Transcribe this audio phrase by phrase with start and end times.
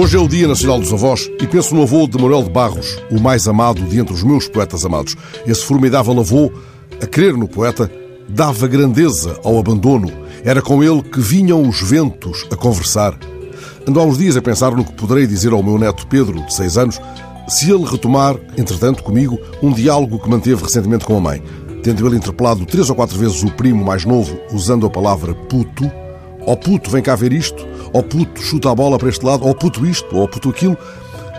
[0.00, 2.96] Hoje é o Dia Nacional dos Avós e penso no avô de Manuel de Barros,
[3.10, 5.14] o mais amado de entre os meus poetas amados.
[5.46, 6.50] Esse formidável avô,
[7.02, 7.92] a crer no poeta,
[8.26, 10.10] dava grandeza ao abandono.
[10.42, 13.14] Era com ele que vinham os ventos a conversar.
[13.86, 16.54] Ando há uns dias a pensar no que poderei dizer ao meu neto Pedro, de
[16.54, 16.98] seis anos,
[17.46, 21.42] se ele retomar, entretanto, comigo, um diálogo que manteve recentemente com a mãe,
[21.82, 25.92] tendo ele interpelado três ou quatro vezes o primo mais novo usando a palavra puto,
[26.46, 29.54] ó puto, vem cá ver isto, ó puto, chuta a bola para este lado, ó
[29.54, 30.76] puto isto, ó puto aquilo,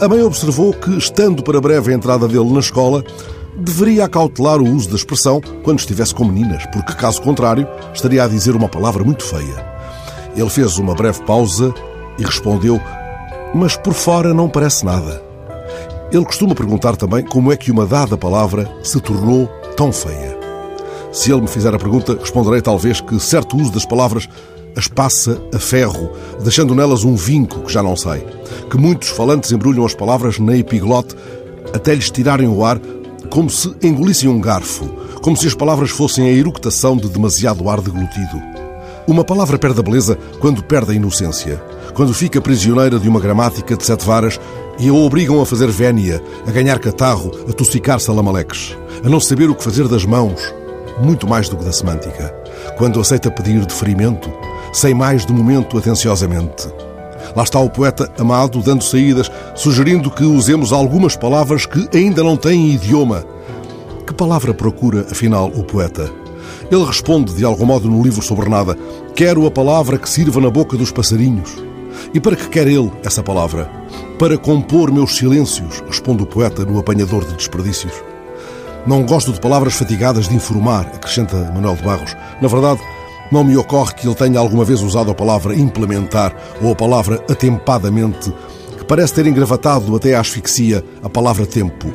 [0.00, 3.04] a mãe observou que, estando para breve a entrada dele na escola,
[3.56, 8.28] deveria acautelar o uso da expressão quando estivesse com meninas, porque, caso contrário, estaria a
[8.28, 9.66] dizer uma palavra muito feia.
[10.36, 11.74] Ele fez uma breve pausa
[12.16, 12.80] e respondeu:
[13.52, 15.20] Mas por fora não parece nada.
[16.12, 20.38] Ele costuma perguntar também como é que uma dada palavra se tornou tão feia.
[21.10, 24.28] Se ele me fizer a pergunta, responderei talvez que certo uso das palavras
[24.78, 28.24] as passa a ferro, deixando nelas um vinco que já não sai.
[28.70, 31.16] Que muitos falantes embrulham as palavras na epiglote
[31.74, 32.80] até lhes tirarem o ar
[33.28, 34.88] como se engolissem um garfo,
[35.20, 38.40] como se as palavras fossem a eructação de demasiado ar deglutido.
[39.04, 41.60] Uma palavra perde a beleza quando perde a inocência,
[41.92, 44.38] quando fica prisioneira de uma gramática de sete varas
[44.78, 49.50] e a obrigam a fazer vénia, a ganhar catarro, a tossicar salamaleques, a não saber
[49.50, 50.40] o que fazer das mãos,
[51.00, 52.34] muito mais do que da semântica.
[52.76, 54.30] Quando aceita pedir deferimento,
[54.72, 56.68] sem mais de momento atenciosamente.
[57.34, 62.36] Lá está o poeta amado dando saídas, sugerindo que usemos algumas palavras que ainda não
[62.36, 63.24] têm idioma.
[64.06, 66.10] Que palavra procura, afinal, o poeta?
[66.70, 68.76] Ele responde, de algum modo, no livro sobre nada:
[69.14, 71.56] Quero a palavra que sirva na boca dos passarinhos.
[72.14, 73.70] E para que quer ele essa palavra?
[74.18, 77.92] Para compor meus silêncios, responde o poeta no apanhador de desperdícios.
[78.86, 82.16] Não gosto de palavras fatigadas de informar, acrescenta Manuel de Barros.
[82.40, 82.80] Na verdade,
[83.30, 87.22] não me ocorre que ele tenha alguma vez usado a palavra implementar ou a palavra
[87.30, 88.32] atempadamente,
[88.78, 91.92] que parece ter engravatado até à asfixia a palavra tempo,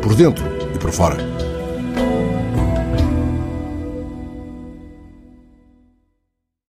[0.00, 0.44] por dentro
[0.74, 1.51] e por fora.